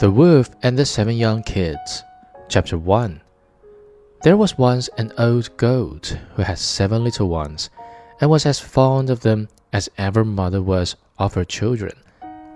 [0.00, 2.04] The Wolf and the Seven Young Kids.
[2.48, 3.20] Chapter 1
[4.22, 7.68] There was once an old goat who had seven little ones,
[8.18, 11.92] and was as fond of them as ever mother was of her children.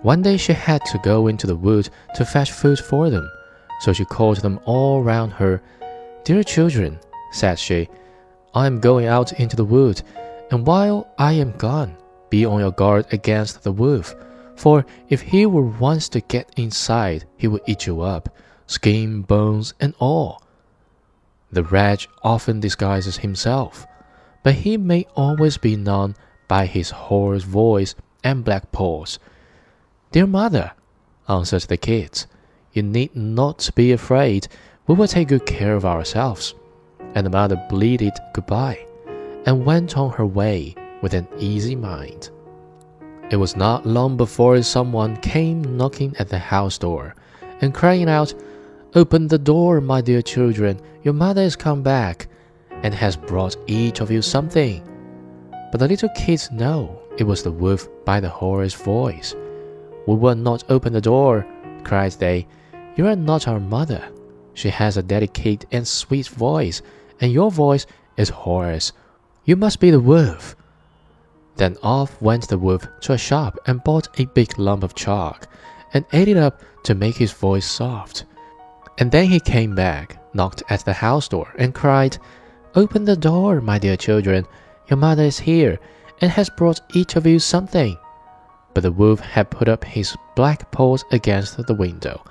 [0.00, 3.30] One day she had to go into the wood to fetch food for them,
[3.80, 5.60] so she called them all round her.
[6.24, 6.98] Dear children,
[7.30, 7.90] said she,
[8.54, 10.00] I am going out into the wood,
[10.50, 11.94] and while I am gone,
[12.30, 14.14] be on your guard against the wolf
[14.56, 18.28] for if he were once to get inside, he would eat you up,
[18.66, 20.42] skin, bones, and all.
[21.50, 23.86] The wretch often disguises himself,
[24.42, 26.16] but he may always be known
[26.48, 29.18] by his hoarse voice and black paws.
[30.12, 30.72] Dear mother,
[31.28, 32.26] answered the kids,
[32.72, 34.48] you need not be afraid.
[34.86, 36.54] We will take good care of ourselves.
[37.14, 38.84] And the mother bleated goodbye,
[39.46, 42.30] and went on her way with an easy mind.
[43.30, 47.14] It was not long before someone came knocking at the house door,
[47.60, 48.34] and crying out,
[48.94, 52.28] Open the door, my dear children, your mother has come back,
[52.82, 54.82] and has brought each of you something.
[55.72, 59.34] But the little kids know it was the wolf by the hoarse voice.
[60.06, 61.46] We will not open the door,
[61.82, 62.46] cried they.
[62.96, 64.06] You are not our mother.
[64.52, 66.82] She has a delicate and sweet voice,
[67.20, 67.86] and your voice
[68.16, 68.92] is hoarse.
[69.44, 70.54] You must be the wolf.
[71.56, 75.46] Then off went the wolf to a shop and bought a big lump of chalk,
[75.92, 78.24] and ate it up to make his voice soft.
[78.98, 82.18] And then he came back, knocked at the house door, and cried,
[82.74, 84.46] Open the door, my dear children.
[84.88, 85.78] Your mother is here,
[86.20, 87.96] and has brought each of you something.
[88.74, 92.22] But the wolf had put up his black paws against the window,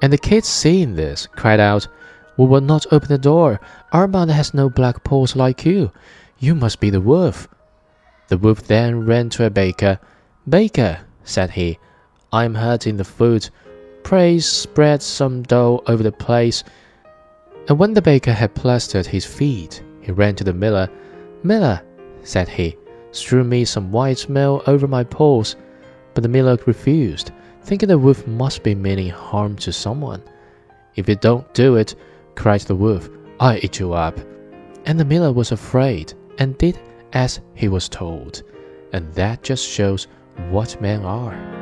[0.00, 1.88] and the kids, seeing this, cried out,
[2.36, 3.60] We will not open the door.
[3.92, 5.90] Our mother has no black paws like you.
[6.38, 7.48] You must be the wolf.
[8.28, 9.98] The wolf then ran to a baker.
[10.48, 11.78] Baker, said he,
[12.32, 13.50] I am hurt in the foot.
[14.02, 16.62] Pray spread some dough over the place.
[17.68, 20.90] And when the baker had plastered his feet, he ran to the miller.
[21.42, 21.82] Miller,
[22.22, 22.76] said he,
[23.12, 25.56] strew me some white meal over my paws.
[26.12, 30.22] But the miller refused, thinking the wolf must be meaning harm to someone.
[30.96, 31.94] If you don't do it,
[32.34, 33.08] cried the wolf,
[33.40, 34.18] I'll eat you up.
[34.84, 36.78] And the miller was afraid, and did
[37.12, 38.42] as he was told,
[38.92, 40.06] and that just shows
[40.50, 41.57] what men are.